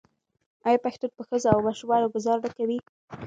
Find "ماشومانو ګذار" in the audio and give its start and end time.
1.67-2.37